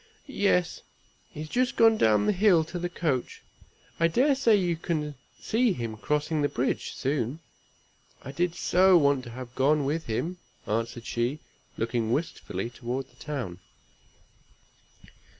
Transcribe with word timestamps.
"Yes! 0.25 0.81
he 1.29 1.41
is 1.41 1.47
just 1.49 1.75
gone 1.75 1.95
down 1.95 2.25
the 2.25 2.31
hill 2.31 2.63
to 2.63 2.79
the 2.79 2.89
coach. 2.89 3.43
I 3.99 4.07
dare 4.07 4.33
say 4.33 4.55
you 4.55 4.75
can 4.75 5.13
see 5.39 5.73
him 5.73 5.95
crossing 5.95 6.41
the 6.41 6.49
bridge, 6.49 6.93
soon. 6.95 7.39
I 8.23 8.31
did 8.31 8.55
so 8.55 8.97
want 8.97 9.23
to 9.25 9.29
have 9.29 9.53
gone 9.53 9.85
with 9.85 10.07
him," 10.07 10.39
answered 10.65 11.05
she, 11.05 11.37
looking 11.77 12.11
wistfully 12.11 12.71
toward 12.71 13.11
the 13.11 13.15
town. 13.23 13.59